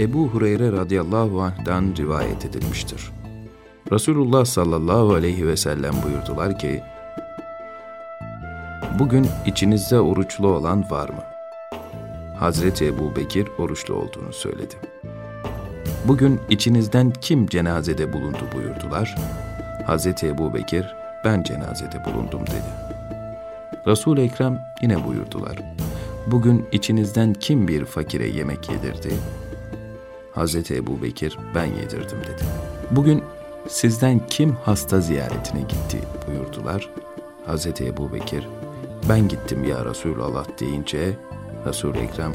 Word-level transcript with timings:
Ebu 0.00 0.28
Hureyre 0.28 0.72
radıyallahu 0.72 1.42
anh'dan 1.42 1.94
rivayet 1.98 2.44
edilmiştir. 2.44 3.10
Resulullah 3.92 4.44
sallallahu 4.44 5.14
aleyhi 5.14 5.46
ve 5.46 5.56
sellem 5.56 5.94
buyurdular 6.04 6.58
ki, 6.58 6.82
Bugün 8.98 9.26
içinizde 9.46 10.00
oruçlu 10.00 10.48
olan 10.48 10.90
var 10.90 11.08
mı? 11.08 11.22
Hazreti 12.38 12.86
Ebu 12.86 13.16
Bekir 13.16 13.48
oruçlu 13.58 13.94
olduğunu 13.94 14.32
söyledi. 14.32 14.74
Bugün 16.08 16.40
içinizden 16.50 17.12
kim 17.20 17.46
cenazede 17.46 18.12
bulundu 18.12 18.48
buyurdular. 18.54 19.16
Hazreti 19.86 20.26
Ebu 20.26 20.54
Bekir, 20.54 20.94
ben 21.24 21.42
cenazede 21.42 22.04
bulundum 22.04 22.42
dedi. 22.46 22.94
Resul-i 23.86 24.20
Ekrem 24.20 24.60
yine 24.82 25.06
buyurdular. 25.06 25.56
Bugün 26.26 26.66
içinizden 26.72 27.32
kim 27.32 27.68
bir 27.68 27.84
fakire 27.84 28.28
yemek 28.28 28.70
yedirdi? 28.70 29.14
Hazreti 30.34 30.74
Ebu 30.74 31.02
Bekir, 31.02 31.38
ben 31.54 31.64
yedirdim 31.64 32.18
dedi. 32.18 32.44
Bugün 32.90 33.22
sizden 33.68 34.26
kim 34.26 34.56
hasta 34.64 35.00
ziyaretine 35.00 35.60
gitti 35.60 36.00
buyurdular. 36.28 36.90
Hazreti 37.46 37.86
Ebu 37.86 38.12
Bekir, 38.12 38.48
ben 39.08 39.28
gittim 39.28 39.64
ya 39.64 39.84
Resulallah 39.84 40.46
deyince 40.60 41.16
Resul-i 41.66 41.98
Ekrem, 41.98 42.32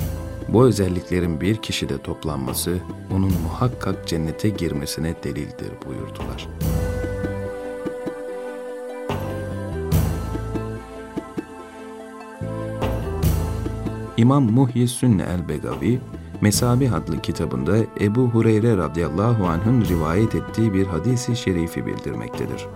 bu 0.47 0.65
özelliklerin 0.65 1.41
bir 1.41 1.57
kişide 1.57 1.97
toplanması 1.97 2.77
onun 3.11 3.33
muhakkak 3.43 4.07
cennete 4.07 4.49
girmesine 4.49 5.15
delildir 5.23 5.71
buyurdular. 5.87 6.47
İmam 14.17 14.43
Muhyi 14.43 14.87
Sünne 14.87 15.23
el-Begavi, 15.23 15.99
Mesabi 16.41 16.89
adlı 16.89 17.21
kitabında 17.21 17.77
Ebu 18.01 18.21
Hureyre 18.21 18.77
radıyallahu 18.77 19.47
anh'ın 19.47 19.85
rivayet 19.85 20.35
ettiği 20.35 20.73
bir 20.73 20.87
hadisi 20.87 21.35
şerifi 21.35 21.85
bildirmektedir. 21.85 22.67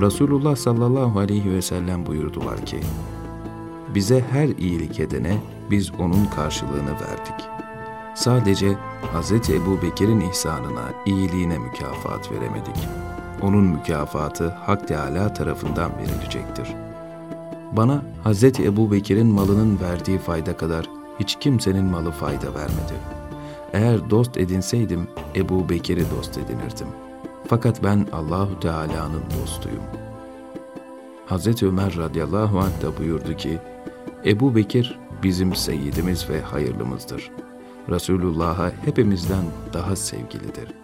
Resulullah 0.00 0.56
sallallahu 0.56 1.18
aleyhi 1.18 1.52
ve 1.52 1.62
sellem 1.62 2.06
buyurdular 2.06 2.66
ki, 2.66 2.80
bize 3.94 4.24
her 4.30 4.48
iyilik 4.48 5.00
edene 5.00 5.38
biz 5.70 5.92
onun 5.98 6.26
karşılığını 6.26 6.92
verdik. 6.92 7.48
Sadece 8.14 8.72
Hz. 9.14 9.50
Ebu 9.50 9.82
Bekir'in 9.82 10.20
ihsanına, 10.20 10.84
iyiliğine 11.06 11.58
mükafat 11.58 12.32
veremedik. 12.32 12.76
Onun 13.42 13.64
mükafatı 13.64 14.48
Hak 14.48 14.88
Teala 14.88 15.34
tarafından 15.34 15.90
verilecektir. 15.98 16.74
Bana 17.72 18.02
Hz. 18.24 18.44
Ebu 18.44 18.92
Bekir'in 18.92 19.26
malının 19.26 19.80
verdiği 19.80 20.18
fayda 20.18 20.56
kadar 20.56 21.03
hiç 21.20 21.36
kimsenin 21.40 21.84
malı 21.84 22.10
fayda 22.10 22.54
vermedi. 22.54 22.94
Eğer 23.72 24.10
dost 24.10 24.36
edinseydim 24.36 25.08
Ebu 25.34 25.68
Bekir'i 25.68 26.10
dost 26.10 26.38
edinirdim. 26.38 26.88
Fakat 27.46 27.82
ben 27.82 28.06
Allahu 28.12 28.60
Teala'nın 28.60 29.22
dostuyum. 29.42 29.84
Hz. 31.26 31.62
Ömer 31.62 31.96
radıyallahu 31.96 32.58
anh 32.58 32.82
da 32.82 32.98
buyurdu 32.98 33.36
ki, 33.36 33.58
Ebu 34.24 34.54
Bekir 34.54 34.98
bizim 35.22 35.54
seyyidimiz 35.54 36.30
ve 36.30 36.40
hayırlımızdır. 36.40 37.30
Resulullah'a 37.88 38.72
hepimizden 38.84 39.44
daha 39.72 39.96
sevgilidir.'' 39.96 40.83